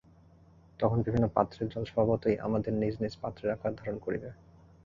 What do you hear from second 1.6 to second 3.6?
জল স্বভাবতই আমাদের নিজ নিজ পাত্রের